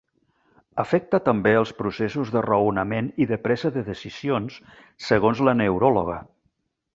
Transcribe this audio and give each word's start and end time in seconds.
Afecta 0.83 1.17
també 1.25 1.51
els 1.57 1.73
processos 1.81 2.31
de 2.35 2.43
raonament 2.45 3.11
i 3.25 3.27
de 3.33 3.39
presa 3.45 3.71
de 3.77 3.85
decisions, 3.91 4.57
segons 5.11 5.45
la 5.51 5.55
neuròloga. 5.61 6.19